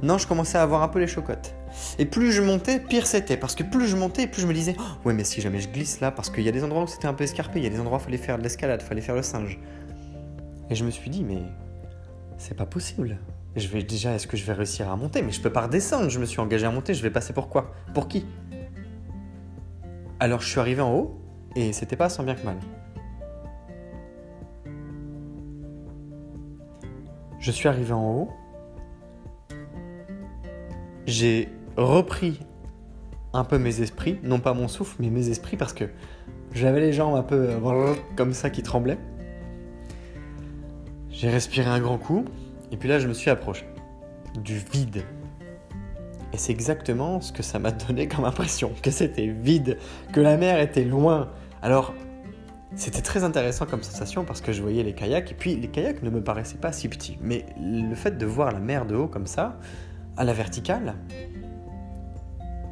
Non, 0.02 0.18
je 0.18 0.28
commençais 0.28 0.58
à 0.58 0.62
avoir 0.62 0.84
un 0.84 0.88
peu 0.90 1.00
les 1.00 1.08
chocottes. 1.08 1.56
Et 1.98 2.06
plus 2.06 2.32
je 2.32 2.42
montais, 2.42 2.80
pire 2.80 3.08
c'était. 3.08 3.38
Parce 3.38 3.56
que 3.56 3.64
plus 3.64 3.88
je 3.88 3.96
montais, 3.96 4.28
plus 4.28 4.42
je 4.42 4.48
me 4.48 4.54
disais 4.54 4.76
oh, 4.78 4.84
Ouais, 5.06 5.14
mais 5.14 5.24
si 5.24 5.42
jamais 5.42 5.60
je 5.60 5.70
glisse 5.70 6.02
là, 6.02 6.12
parce 6.12 6.30
qu'il 6.30 6.44
y 6.44 6.50
a 6.50 6.52
des 6.52 6.64
endroits 6.64 6.84
où 6.84 6.88
c'était 6.88 7.08
un 7.08 7.14
peu 7.14 7.24
escarpé, 7.24 7.60
il 7.60 7.64
y 7.64 7.68
a 7.68 7.70
des 7.70 7.80
endroits 7.80 7.98
où 7.98 8.02
il 8.02 8.04
fallait 8.04 8.18
faire 8.18 8.38
de 8.38 8.44
l'escalade, 8.44 8.82
il 8.84 8.88
fallait 8.88 9.02
faire 9.02 9.16
le 9.16 9.24
singe. 9.24 9.60
Et 10.70 10.76
je 10.76 10.84
me 10.84 10.92
suis 10.92 11.10
dit 11.10 11.24
Mais 11.24 11.42
c'est 12.38 12.56
pas 12.56 12.66
possible. 12.66 13.18
Je 13.56 13.68
vais 13.68 13.84
déjà, 13.84 14.14
est-ce 14.14 14.28
que 14.28 14.36
je 14.36 14.46
vais 14.46 14.54
réussir 14.54 14.90
à 14.90 14.96
monter? 14.96 15.22
Mais 15.22 15.32
je 15.32 15.40
peux 15.40 15.52
pas 15.52 15.62
redescendre. 15.62 16.10
Je 16.10 16.20
me 16.20 16.26
suis 16.26 16.40
engagé 16.40 16.66
à 16.66 16.72
monter, 16.72 16.94
je 16.94 17.04
vais 17.04 17.12
passer 17.12 17.34
pour 17.34 17.50
quoi? 17.50 17.74
Pour 17.94 18.08
qui? 18.08 18.26
Alors 20.20 20.42
je 20.42 20.50
suis 20.50 20.60
arrivé 20.60 20.82
en 20.82 20.94
haut, 20.94 21.22
et 21.56 21.74
c'était 21.74 21.96
pas 21.96 22.10
sans 22.10 22.24
bien 22.24 22.36
que 22.36 22.46
mal. 22.46 22.58
Je 27.44 27.52
suis 27.52 27.68
arrivé 27.68 27.92
en 27.92 28.10
haut. 28.10 28.30
J'ai 31.06 31.50
repris 31.76 32.40
un 33.34 33.44
peu 33.44 33.58
mes 33.58 33.82
esprits, 33.82 34.18
non 34.24 34.40
pas 34.40 34.54
mon 34.54 34.70
souffle, 34.70 34.96
mais 35.02 35.10
mes 35.10 35.28
esprits 35.28 35.58
parce 35.58 35.74
que 35.74 35.84
j'avais 36.54 36.80
les 36.80 36.94
jambes 36.94 37.16
un 37.16 37.22
peu 37.22 37.50
comme 38.16 38.32
ça 38.32 38.50
qui 38.50 38.64
tremblaient. 38.64 38.98
J'ai 41.10 41.30
respiré 41.30 41.70
un 41.70 41.82
grand 41.82 41.98
coup 41.98 42.24
et 42.72 42.78
puis 42.78 42.88
là 42.88 42.98
je 43.00 43.10
me 43.10 43.14
suis 43.14 43.30
approché 43.30 43.66
du 44.42 44.60
vide. 44.72 45.04
Et 46.32 46.38
c'est 46.38 46.54
exactement 46.54 47.20
ce 47.20 47.34
que 47.34 47.44
ça 47.44 47.60
m'a 47.60 47.72
donné 47.88 48.08
comme 48.08 48.24
impression, 48.24 48.72
que 48.82 48.90
c'était 48.90 49.28
vide, 49.28 49.78
que 50.14 50.22
la 50.22 50.38
mer 50.38 50.62
était 50.62 50.86
loin. 50.86 51.30
Alors 51.62 51.94
c'était 52.76 53.02
très 53.02 53.24
intéressant 53.24 53.66
comme 53.66 53.84
sensation 53.84 54.26
parce 54.26 54.42
que 54.42 54.52
je 54.52 54.62
voyais 54.62 54.84
les 54.84 54.94
kayaks 54.94 55.32
et 55.32 55.36
puis 55.36 55.56
les 55.56 55.68
kayaks 55.68 56.02
ne 56.02 56.10
me 56.10 56.24
paraissaient 56.24 56.58
pas 56.58 56.72
si 56.72 56.90
petits. 56.90 57.18
Mais 57.22 57.46
le 57.60 57.94
fait 57.96 58.18
de 58.18 58.26
voir 58.26 58.52
la 58.52 58.60
mer 58.60 58.86
de 58.86 58.96
haut 58.96 59.08
comme 59.08 59.28
ça, 59.28 59.60
à 60.18 60.24
la 60.24 60.34
verticale, 60.34 60.96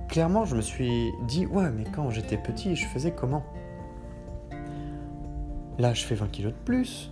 clairement 0.08 0.46
je 0.46 0.56
me 0.56 0.62
suis 0.62 1.12
dit 1.28 1.46
ouais 1.46 1.70
mais 1.70 1.86
quand 1.96 2.10
j'étais 2.10 2.38
petit 2.38 2.76
je 2.76 2.86
faisais 2.88 3.12
comment? 3.12 3.44
Là 5.78 5.94
je 5.94 6.04
fais 6.04 6.16
20 6.16 6.28
kilos 6.32 6.54
de 6.54 6.58
plus. 6.66 7.12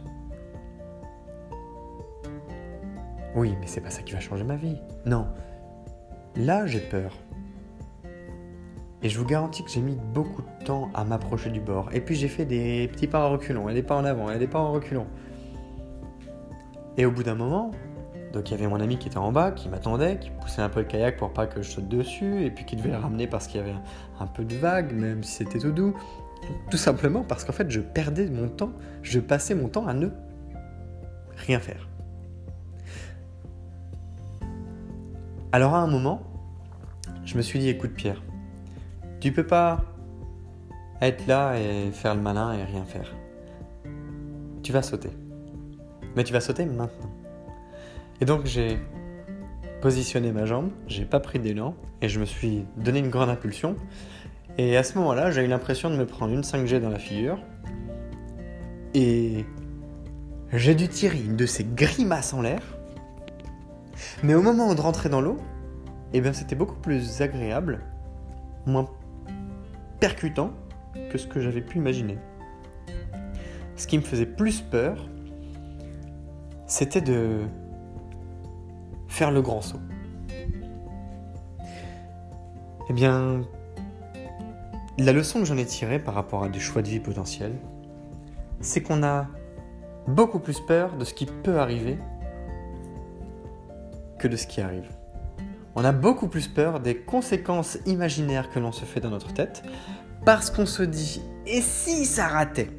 Oui 3.36 3.56
mais 3.60 3.68
c'est 3.68 3.82
pas 3.82 3.92
ça 3.92 4.02
qui 4.02 4.14
va 4.14 4.20
changer 4.20 4.44
ma 4.44 4.56
vie. 4.56 4.78
Non. 5.06 5.28
Là 6.36 6.66
j'ai 6.66 6.80
peur. 6.80 7.16
Et 9.02 9.10
je 9.10 9.18
vous 9.18 9.26
garantis 9.26 9.64
que 9.64 9.70
j'ai 9.70 9.82
mis 9.82 9.98
beaucoup 10.14 10.42
de 10.42 10.66
temps 10.66 10.90
à 10.94 11.06
m'approcher 11.06 11.50
du 11.50 11.62
bord. 11.62 11.90
Et 11.94 12.02
puis 12.02 12.16
j'ai 12.16 12.28
fait 12.28 12.46
des 12.46 12.90
petits 12.90 13.08
pas 13.08 13.26
en 13.26 13.32
reculons, 13.32 13.70
et 13.70 13.74
des 13.74 13.84
pas 13.84 13.96
en 13.96 14.04
avant, 14.04 14.30
et 14.30 14.38
des 14.38 14.48
pas 14.48 14.60
en 14.60 14.74
reculons. 14.74 15.08
Et 16.98 17.06
au 17.06 17.12
bout 17.12 17.24
d'un 17.24 17.36
moment, 17.36 17.72
donc 18.34 18.50
il 18.50 18.52
y 18.52 18.54
avait 18.56 18.68
mon 18.68 18.80
ami 18.80 18.98
qui 18.98 19.08
était 19.08 19.18
en 19.18 19.32
bas, 19.32 19.52
qui 19.52 19.70
m'attendait, 19.70 20.18
qui 20.20 20.32
poussait 20.42 20.62
un 20.62 20.70
peu 20.70 20.82
le 20.82 20.86
kayak 20.86 21.18
pour 21.18 21.32
pas 21.32 21.48
que 21.48 21.62
je 21.62 21.70
saute 21.70 21.88
dessus, 21.88 22.44
et 22.44 22.52
puis 22.52 22.66
qui 22.66 22.76
devait 22.76 22.92
le 22.92 22.98
ramener 22.98 23.26
parce 23.26 23.48
qu'il 23.48 23.62
y 23.62 23.64
avait 23.64 23.76
un 24.20 24.28
peu 24.28 24.44
de 24.44 24.56
vague, 24.56 24.94
même 24.94 25.24
si 25.24 25.32
c'était 25.32 25.60
tout 25.60 25.72
doux. 25.72 25.96
Tout 26.70 26.78
simplement 26.78 27.24
parce 27.24 27.44
qu'en 27.46 27.54
fait 27.54 27.70
je 27.70 27.80
perdais 27.80 28.30
mon 28.30 28.50
temps, 28.50 28.72
je 29.02 29.20
passais 29.20 29.56
mon 29.56 29.70
temps 29.70 29.88
à 29.88 29.94
ne 29.94 30.10
rien 31.38 31.60
faire. 31.60 31.88
Alors 35.52 35.74
à 35.74 35.80
un 35.80 35.88
moment, 35.88 36.22
je 37.26 37.38
me 37.38 37.42
suis 37.42 37.60
dit 37.60 37.70
écoute 37.70 37.94
Pierre, 37.94 38.22
tu 39.20 39.32
peux 39.32 39.46
pas 39.46 39.84
être 41.02 41.28
là 41.28 41.60
et 41.60 41.92
faire 41.92 42.16
le 42.16 42.22
malin 42.22 42.54
et 42.54 42.64
rien 42.64 42.86
faire. 42.86 43.14
Tu 44.64 44.72
vas 44.72 44.82
sauter. 44.82 45.10
Mais 46.16 46.24
tu 46.24 46.34
vas 46.34 46.42
sauter 46.42 46.66
maintenant. 46.66 46.90
Et 48.22 48.26
donc 48.26 48.46
j'ai 48.46 48.78
positionné 49.82 50.32
ma 50.32 50.46
jambe, 50.46 50.72
j'ai 50.88 51.06
pas 51.06 51.20
pris 51.20 51.40
d'élan 51.40 51.74
et 52.02 52.10
je 52.10 52.20
me 52.20 52.26
suis 52.26 52.66
donné 52.78 53.00
une 53.00 53.10
grande 53.10 53.30
impulsion. 53.30 53.76
Et 54.58 54.76
à 54.76 54.84
ce 54.84 54.98
moment-là, 54.98 55.32
j'ai 55.32 55.46
eu 55.46 55.48
l'impression 55.48 55.90
de 55.90 55.96
me 55.96 56.06
prendre 56.06 56.34
une 56.34 56.42
5G 56.42 56.82
dans 56.82 56.90
la 56.90 57.00
figure. 57.00 57.40
Et 58.94 59.46
j'ai 60.52 60.76
dû 60.76 60.90
tirer 60.90 61.20
une 61.20 61.38
de 61.38 61.46
ces 61.46 61.64
grimaces 61.64 62.34
en 62.34 62.42
l'air. 62.42 62.62
Mais 64.24 64.34
au 64.34 64.42
moment 64.42 64.74
de 64.74 64.82
rentrer 64.82 65.08
dans 65.08 65.22
l'eau, 65.22 65.38
eh 66.14 66.22
bien 66.22 66.34
c'était 66.34 66.56
beaucoup 66.56 66.76
plus 66.76 67.22
agréable, 67.22 67.80
moins 68.66 68.90
percutant 70.00 70.52
que 71.10 71.18
ce 71.18 71.28
que 71.28 71.40
j'avais 71.40 71.62
pu 71.62 71.78
imaginer. 71.78 72.18
Ce 73.76 73.88
qui 73.88 73.98
me 73.98 74.04
faisait 74.04 74.26
plus 74.26 74.62
peur, 74.62 75.08
c'était 76.66 77.02
de 77.02 77.42
faire 79.08 79.32
le 79.32 79.42
grand 79.42 79.62
saut. 79.62 79.80
Eh 82.90 82.94
bien, 82.94 83.42
la 84.98 85.14
leçon 85.14 85.40
que 85.40 85.46
j'en 85.46 85.58
ai 85.58 85.66
tirée 85.66 86.00
par 86.00 86.14
rapport 86.14 86.44
à 86.44 86.50
des 86.50 86.60
choix 86.60 86.82
de 86.82 86.88
vie 86.88 87.00
potentiels, 87.00 87.56
c'est 88.62 88.82
qu'on 88.82 89.04
a 89.04 89.28
beaucoup 90.08 90.40
plus 90.40 90.60
peur 90.60 90.98
de 90.98 91.06
ce 91.06 91.14
qui 91.14 91.26
peut 91.26 91.60
arriver 91.60 91.98
que 94.18 94.28
de 94.28 94.36
ce 94.36 94.48
qui 94.48 94.60
arrive. 94.62 94.90
On 95.82 95.86
a 95.86 95.94
beaucoup 95.94 96.28
plus 96.28 96.50
peur 96.50 96.82
des 96.82 96.98
conséquences 96.98 97.78
imaginaires 97.86 98.50
que 98.50 98.60
l'on 98.60 98.74
se 98.74 98.84
fait 98.84 99.00
dans 99.00 99.12
notre 99.12 99.34
tête 99.34 99.64
parce 100.26 100.52
qu'on 100.52 100.66
se 100.66 100.84
dit 100.84 101.22
et 101.48 101.62
si 101.62 102.04
ça 102.04 102.28
ratait? 102.28 102.70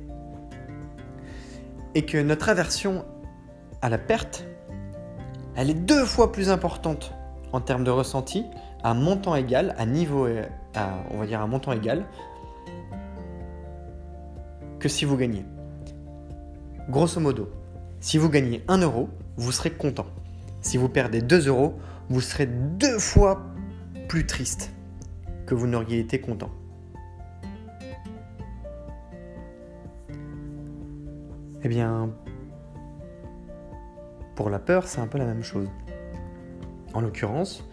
Et 1.95 2.05
que 2.05 2.19
notre 2.19 2.51
aversion 2.51 3.07
à 3.81 3.89
la 3.89 3.97
perte 3.97 4.45
elle 5.57 5.71
est 5.71 5.75
deux 5.75 6.05
fois 6.05 6.31
plus 6.31 6.51
importante 6.51 7.15
en 7.55 7.63
termes 7.63 7.85
de 7.85 7.91
ressenti 7.91 8.45
à 8.83 8.93
montant 8.93 9.35
égal, 9.35 9.75
à 9.79 9.87
niveau, 9.87 10.27
à, 10.75 10.89
on 11.11 11.17
va 11.17 11.25
dire 11.25 11.41
un 11.41 11.47
montant 11.47 11.73
égal, 11.73 12.05
que 14.79 14.91
si 14.91 15.07
vous 15.07 15.17
gagnez. 15.17 15.47
Grosso 16.91 17.19
modo, 17.19 17.51
si 18.01 18.19
vous 18.19 18.29
gagnez 18.29 18.63
1 18.69 18.77
euro, 18.83 19.09
vous 19.39 19.53
serez 19.53 19.71
content. 19.71 20.07
Si 20.61 20.77
vous 20.77 20.91
perdez 20.91 21.23
2 21.23 21.49
euros, 21.49 21.79
vous 22.11 22.21
serez 22.21 22.47
deux 22.47 22.99
fois 22.99 23.41
plus 24.09 24.27
triste 24.27 24.73
que 25.47 25.55
vous 25.55 25.69
n'auriez 25.69 26.01
été 26.01 26.21
content. 26.21 26.51
Eh 31.63 31.69
bien, 31.69 32.11
pour 34.35 34.51
la 34.51 34.59
peur, 34.59 34.89
c'est 34.89 35.01
un 35.01 35.07
peu 35.07 35.19
la 35.19 35.25
même 35.25 35.45
chose. 35.45 35.69
En 36.95 37.01
l'occurrence, 37.01 37.69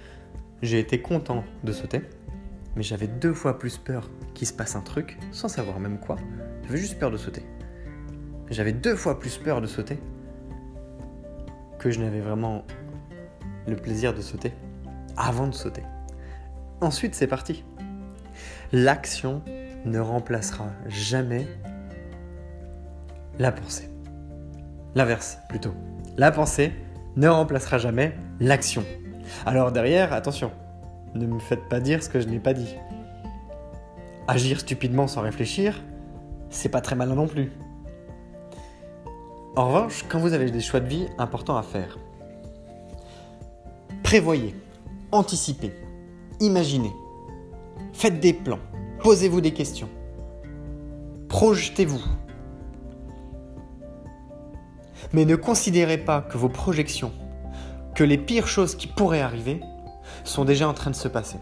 j'ai 0.62 0.80
été 0.80 1.02
content 1.02 1.44
de 1.64 1.72
sauter, 1.72 2.02
mais 2.76 2.84
j'avais 2.84 3.08
deux 3.08 3.34
fois 3.34 3.58
plus 3.58 3.78
peur 3.78 4.12
qu'il 4.36 4.48
se 4.48 4.54
passe 4.54 4.76
un 4.76 4.82
truc, 4.82 5.18
sans 5.32 5.48
savoir 5.48 5.80
même 5.80 6.00
quoi. 6.00 6.18
J'avais 6.66 6.78
juste 6.78 7.00
peur 7.00 7.10
de 7.10 7.18
sauter. 7.18 7.44
J'avais 8.52 8.74
deux 8.74 8.96
fois 8.96 9.20
plus 9.20 9.38
peur 9.40 9.62
de 9.62 9.68
sauter 9.68 9.98
que 11.80 11.90
je 11.90 12.00
n'avais 12.00 12.22
vraiment 12.22 12.66
le 13.68 13.76
plaisir 13.76 14.14
de 14.14 14.22
sauter 14.22 14.54
avant 15.18 15.48
de 15.48 15.54
sauter. 15.54 15.84
Ensuite, 16.82 17.16
c'est 17.16 17.28
parti. 17.28 17.64
L'action 18.72 19.42
ne 19.86 20.00
remplacera 20.00 20.68
jamais 20.88 21.48
la 23.40 23.52
pensée. 23.52 23.90
L'inverse, 24.96 25.40
plutôt. 25.50 25.74
La 26.18 26.32
pensée 26.32 26.72
ne 27.16 27.28
remplacera 27.28 27.78
jamais 27.78 28.16
l'action. 28.40 28.84
Alors 29.46 29.72
derrière, 29.72 30.14
attention, 30.14 30.52
ne 31.16 31.26
me 31.26 31.40
faites 31.40 31.68
pas 31.70 31.80
dire 31.80 32.04
ce 32.04 32.10
que 32.10 32.20
je 32.20 32.28
n'ai 32.28 32.40
pas 32.40 32.54
dit. 32.54 32.76
Agir 34.28 34.60
stupidement 34.60 35.08
sans 35.08 35.22
réfléchir, 35.22 35.82
c'est 36.50 36.70
pas 36.70 36.82
très 36.82 36.96
malin 36.96 37.16
non 37.16 37.28
plus. 37.28 37.52
En 39.56 39.68
revanche, 39.68 40.06
quand 40.08 40.20
vous 40.20 40.34
avez 40.34 40.52
des 40.52 40.62
choix 40.62 40.80
de 40.80 40.88
vie 40.88 41.08
importants 41.18 41.58
à 41.58 41.64
faire, 41.64 41.98
prévoyez, 44.08 44.56
anticipez, 45.12 45.74
imaginez, 46.40 46.94
faites 47.92 48.22
des 48.22 48.32
plans, 48.32 48.62
posez-vous 49.02 49.42
des 49.42 49.52
questions, 49.52 49.90
projetez-vous, 51.28 52.00
mais 55.12 55.26
ne 55.26 55.36
considérez 55.36 55.98
pas 55.98 56.22
que 56.22 56.38
vos 56.38 56.48
projections, 56.48 57.12
que 57.96 58.06
les 58.06 58.18
pires 58.18 58.48
choses 58.48 58.76
qui 58.76 58.88
pourraient 58.88 59.20
arriver, 59.20 59.60
sont 60.24 60.46
déjà 60.46 60.70
en 60.70 60.74
train 60.74 60.92
de 60.92 60.96
se 60.96 61.10
passer. 61.10 61.40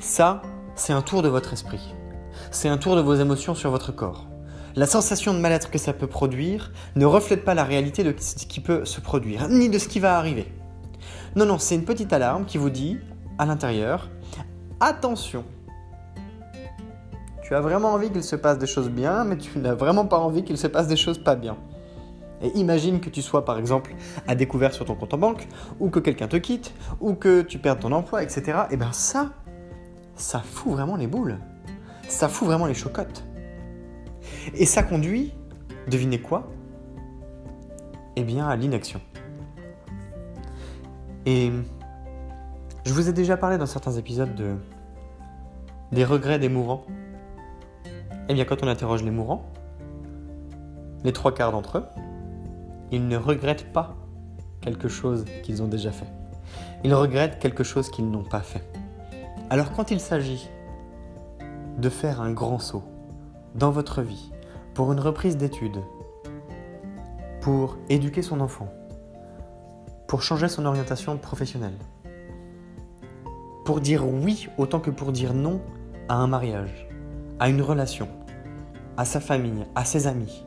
Ça, 0.00 0.42
c'est 0.76 0.92
un 0.92 1.02
tour 1.02 1.20
de 1.20 1.28
votre 1.28 1.52
esprit. 1.52 1.96
C'est 2.52 2.68
un 2.68 2.78
tour 2.78 2.94
de 2.94 3.00
vos 3.00 3.16
émotions 3.16 3.56
sur 3.56 3.72
votre 3.72 3.90
corps. 3.90 4.28
La 4.76 4.86
sensation 4.86 5.34
de 5.34 5.40
mal-être 5.40 5.72
que 5.72 5.78
ça 5.78 5.94
peut 5.94 6.06
produire 6.06 6.70
ne 6.94 7.06
reflète 7.06 7.44
pas 7.44 7.54
la 7.54 7.64
réalité 7.64 8.04
de 8.04 8.14
ce 8.20 8.46
qui 8.46 8.60
peut 8.60 8.84
se 8.84 9.00
produire, 9.00 9.48
ni 9.48 9.68
de 9.68 9.78
ce 9.78 9.88
qui 9.88 9.98
va 9.98 10.16
arriver. 10.16 10.46
Non, 11.36 11.46
non, 11.46 11.58
c'est 11.58 11.76
une 11.76 11.84
petite 11.84 12.12
alarme 12.12 12.44
qui 12.44 12.58
vous 12.58 12.70
dit, 12.70 12.98
à 13.38 13.46
l'intérieur, 13.46 14.08
attention. 14.80 15.44
Tu 17.44 17.54
as 17.54 17.60
vraiment 17.60 17.92
envie 17.92 18.10
qu'il 18.10 18.24
se 18.24 18.34
passe 18.34 18.58
des 18.58 18.66
choses 18.66 18.90
bien, 18.90 19.24
mais 19.24 19.36
tu 19.36 19.58
n'as 19.58 19.74
vraiment 19.74 20.06
pas 20.06 20.18
envie 20.18 20.42
qu'il 20.42 20.58
se 20.58 20.66
passe 20.66 20.88
des 20.88 20.96
choses 20.96 21.22
pas 21.22 21.36
bien. 21.36 21.56
Et 22.42 22.48
imagine 22.58 23.00
que 23.00 23.10
tu 23.10 23.22
sois 23.22 23.44
par 23.44 23.58
exemple 23.58 23.94
à 24.26 24.34
découvert 24.34 24.72
sur 24.72 24.84
ton 24.84 24.94
compte 24.94 25.14
en 25.14 25.18
banque, 25.18 25.46
ou 25.78 25.88
que 25.88 26.00
quelqu'un 26.00 26.26
te 26.26 26.36
quitte, 26.36 26.72
ou 27.00 27.14
que 27.14 27.42
tu 27.42 27.58
perdes 27.58 27.80
ton 27.80 27.92
emploi, 27.92 28.22
etc. 28.22 28.42
Et 28.70 28.72
eh 28.72 28.76
bien 28.76 28.92
ça, 28.92 29.30
ça 30.16 30.40
fout 30.40 30.72
vraiment 30.72 30.96
les 30.96 31.06
boules. 31.06 31.38
Ça 32.08 32.28
fout 32.28 32.48
vraiment 32.48 32.66
les 32.66 32.74
chocottes. 32.74 33.24
Et 34.54 34.66
ça 34.66 34.82
conduit, 34.82 35.32
devinez 35.88 36.20
quoi? 36.20 36.50
Eh 38.16 38.24
bien 38.24 38.48
à 38.48 38.56
l'inaction. 38.56 39.00
Et 41.26 41.52
je 42.84 42.92
vous 42.92 43.08
ai 43.08 43.12
déjà 43.12 43.36
parlé 43.36 43.58
dans 43.58 43.66
certains 43.66 43.92
épisodes 43.92 44.34
de 44.34 44.56
des 45.92 46.04
regrets 46.04 46.38
des 46.38 46.48
mourants. 46.48 46.84
Eh 48.28 48.34
bien 48.34 48.44
quand 48.44 48.62
on 48.62 48.68
interroge 48.68 49.02
les 49.02 49.10
mourants, 49.10 49.44
les 51.04 51.12
trois 51.12 51.34
quarts 51.34 51.52
d'entre 51.52 51.78
eux, 51.78 51.84
ils 52.92 53.06
ne 53.06 53.16
regrettent 53.16 53.72
pas 53.72 53.96
quelque 54.60 54.88
chose 54.88 55.24
qu'ils 55.42 55.62
ont 55.62 55.68
déjà 55.68 55.90
fait. 55.90 56.06
Ils 56.84 56.94
regrettent 56.94 57.38
quelque 57.38 57.64
chose 57.64 57.90
qu'ils 57.90 58.10
n'ont 58.10 58.24
pas 58.24 58.40
fait. 58.40 58.64
Alors 59.50 59.72
quand 59.72 59.90
il 59.90 60.00
s'agit 60.00 60.48
de 61.78 61.88
faire 61.88 62.20
un 62.20 62.32
grand 62.32 62.58
saut 62.58 62.84
dans 63.54 63.70
votre 63.70 64.02
vie, 64.02 64.30
pour 64.74 64.92
une 64.92 65.00
reprise 65.00 65.36
d'études, 65.36 65.82
pour 67.40 67.78
éduquer 67.88 68.22
son 68.22 68.40
enfant, 68.40 68.68
pour 70.10 70.24
changer 70.24 70.48
son 70.48 70.66
orientation 70.66 71.16
professionnelle, 71.18 71.78
pour 73.64 73.80
dire 73.80 74.04
oui 74.04 74.48
autant 74.58 74.80
que 74.80 74.90
pour 74.90 75.12
dire 75.12 75.34
non 75.34 75.62
à 76.08 76.16
un 76.16 76.26
mariage, 76.26 76.88
à 77.38 77.48
une 77.48 77.62
relation, 77.62 78.08
à 78.96 79.04
sa 79.04 79.20
famille, 79.20 79.64
à 79.76 79.84
ses 79.84 80.08
amis, 80.08 80.44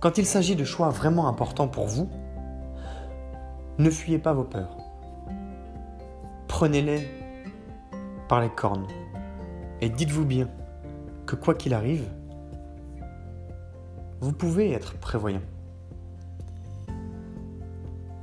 quand 0.00 0.16
il 0.16 0.24
s'agit 0.24 0.56
de 0.56 0.64
choix 0.64 0.88
vraiment 0.88 1.28
importants 1.28 1.68
pour 1.68 1.86
vous, 1.86 2.08
ne 3.76 3.90
fuyez 3.90 4.18
pas 4.18 4.32
vos 4.32 4.44
peurs. 4.44 4.78
Prenez-les 6.48 7.06
par 8.26 8.40
les 8.40 8.48
cornes 8.48 8.86
et 9.82 9.90
dites-vous 9.90 10.24
bien 10.24 10.48
que 11.26 11.36
quoi 11.36 11.54
qu'il 11.54 11.74
arrive, 11.74 12.08
vous 14.22 14.32
pouvez 14.32 14.72
être 14.72 14.96
prévoyant. 14.96 15.42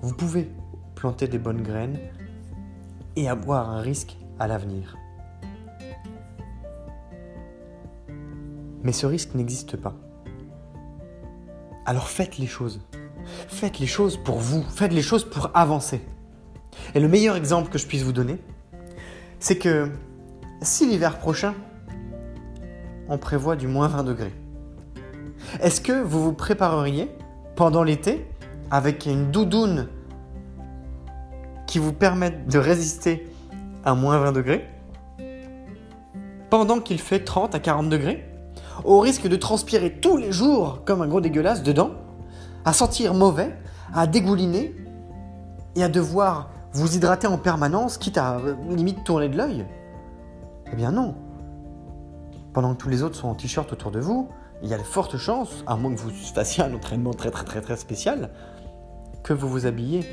Vous 0.04 0.14
pouvez 0.14 0.52
planter 0.96 1.30
des 1.30 1.38
bonnes 1.38 1.62
graines 1.62 1.98
et 3.16 3.30
avoir 3.30 3.70
un 3.70 3.80
risque 3.80 4.18
à 4.38 4.48
l'avenir. 4.48 4.98
Mais 8.84 8.92
ce 8.92 9.06
risque 9.06 9.34
n'existe 9.34 9.78
pas. 9.78 9.96
Alors 11.86 12.10
faites 12.10 12.38
les 12.38 12.48
choses. 12.48 12.82
Faites 13.48 13.80
les 13.80 13.88
choses 13.88 14.18
pour 14.18 14.40
vous. 14.40 14.62
Faites 14.64 14.92
les 14.92 15.02
choses 15.02 15.24
pour 15.24 15.52
avancer. 15.54 16.02
Et 16.96 17.00
le 17.00 17.08
meilleur 17.08 17.38
exemple 17.38 17.72
que 17.72 17.78
je 17.78 17.88
puisse 17.88 18.04
vous 18.04 18.12
donner, 18.12 18.40
c'est 19.40 19.58
que 19.58 19.90
si 20.62 20.86
l'hiver 20.86 21.18
prochain, 21.18 21.54
on 23.08 23.18
prévoit 23.18 23.56
du 23.56 23.68
moins 23.68 23.88
20 23.88 24.04
degrés, 24.04 24.34
est-ce 25.62 25.80
que 25.80 25.94
vous 25.94 26.22
vous 26.22 26.34
prépareriez 26.34 27.10
pendant 27.56 27.84
l'été 27.84 28.26
avec 28.74 29.06
une 29.06 29.30
doudoune 29.30 29.88
qui 31.68 31.78
vous 31.78 31.94
permette 31.94 32.48
de 32.48 32.58
résister 32.58 33.32
à 33.86 33.94
moins 33.94 34.18
20 34.18 34.32
degrés 34.32 34.68
pendant 36.50 36.80
qu'il 36.80 37.00
fait 37.00 37.24
30 37.24 37.54
à 37.54 37.60
40 37.60 37.88
degrés 37.88 38.28
au 38.84 39.00
risque 39.00 39.28
de 39.28 39.36
transpirer 39.36 40.00
tous 40.02 40.18
les 40.18 40.32
jours 40.32 40.82
comme 40.86 41.04
un 41.04 41.08
gros 41.08 41.22
dégueulasse 41.22 41.62
dedans, 41.62 41.92
à 42.66 42.74
sentir 42.74 43.14
mauvais, 43.14 43.56
à 43.94 44.08
dégouliner 44.08 44.76
et 45.76 45.84
à 45.84 45.88
devoir 45.88 46.50
vous 46.72 46.96
hydrater 46.96 47.28
en 47.28 47.38
permanence, 47.38 48.00
quitte 48.00 48.18
à 48.18 48.38
euh, 48.38 48.56
limite 48.72 49.04
tourner 49.04 49.30
de 49.30 49.38
l'œil? 49.38 49.68
Eh 50.72 50.76
bien 50.76 50.92
non. 50.92 51.14
Pendant 52.54 52.74
que 52.74 52.82
tous 52.82 52.90
les 52.90 53.04
autres 53.04 53.18
sont 53.18 53.28
en 53.28 53.36
t-shirt 53.36 53.72
autour 53.72 53.92
de 53.92 54.00
vous, 54.00 54.30
il 54.64 54.70
y 54.70 54.74
a 54.74 54.80
de 54.80 54.84
fortes 54.84 55.18
chances, 55.18 55.64
à 55.68 55.76
moins 55.76 55.94
que 55.94 56.00
vous 56.00 56.10
fassiez 56.10 56.64
un 56.64 56.74
entraînement 56.74 57.14
très 57.14 57.30
très 57.30 57.46
très 57.46 57.62
très 57.62 57.78
spécial, 57.78 58.32
que 59.24 59.34
vous 59.34 59.50
vous 59.50 59.66
habillez 59.66 60.04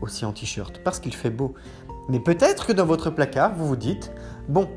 aussi 0.00 0.24
en 0.24 0.32
t-shirt 0.32 0.80
parce 0.84 1.00
qu'il 1.00 1.14
fait 1.14 1.30
beau. 1.30 1.54
Mais 2.08 2.20
peut-être 2.20 2.66
que 2.66 2.72
dans 2.72 2.86
votre 2.86 3.10
placard, 3.10 3.54
vous 3.54 3.66
vous 3.66 3.76
dites, 3.76 4.12
bon, 4.48 4.68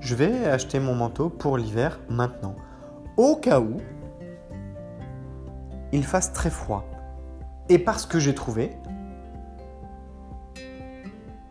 je 0.00 0.14
vais 0.14 0.46
acheter 0.46 0.80
mon 0.80 0.94
manteau 0.94 1.28
pour 1.28 1.56
l'hiver 1.56 2.00
maintenant. 2.08 2.56
Au 3.16 3.36
cas 3.36 3.60
où 3.60 3.76
il 5.92 6.04
fasse 6.04 6.32
très 6.32 6.50
froid. 6.50 6.88
Et 7.68 7.78
parce 7.78 8.06
que 8.06 8.18
j'ai 8.18 8.34
trouvé 8.34 8.70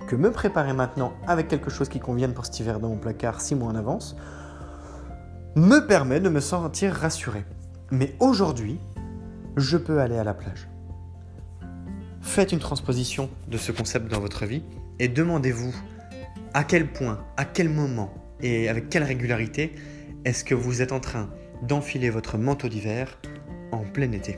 que 0.07 0.15
me 0.15 0.31
préparer 0.31 0.73
maintenant 0.73 1.13
avec 1.27 1.47
quelque 1.47 1.69
chose 1.69 1.87
qui 1.87 1.99
convienne 1.99 2.33
pour 2.33 2.45
cet 2.45 2.59
hiver 2.59 2.79
dans 2.79 2.89
mon 2.89 2.97
placard 2.97 3.39
six 3.39 3.55
mois 3.55 3.69
en 3.69 3.75
avance 3.75 4.17
me 5.55 5.79
permet 5.79 6.19
de 6.19 6.29
me 6.29 6.39
sentir 6.39 6.93
rassuré. 6.93 7.45
Mais 7.91 8.15
aujourd'hui, 8.19 8.79
je 9.57 9.77
peux 9.77 9.99
aller 9.99 10.17
à 10.17 10.23
la 10.23 10.33
plage. 10.33 10.67
Faites 12.21 12.51
une 12.51 12.59
transposition 12.59 13.29
de 13.47 13.57
ce 13.57 13.71
concept 13.71 14.09
dans 14.09 14.19
votre 14.19 14.45
vie 14.45 14.63
et 14.99 15.07
demandez-vous 15.07 15.75
à 16.53 16.63
quel 16.63 16.91
point, 16.91 17.25
à 17.37 17.45
quel 17.45 17.69
moment 17.69 18.13
et 18.41 18.69
avec 18.69 18.89
quelle 18.89 19.03
régularité 19.03 19.73
est-ce 20.25 20.43
que 20.43 20.55
vous 20.55 20.81
êtes 20.81 20.91
en 20.91 20.99
train 20.99 21.29
d'enfiler 21.63 22.09
votre 22.09 22.37
manteau 22.37 22.69
d'hiver 22.69 23.17
en 23.71 23.83
plein 23.83 24.11
été. 24.11 24.37